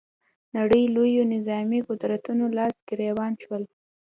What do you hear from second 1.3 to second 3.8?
نظامي قدرتونو لاس ګرېوان شول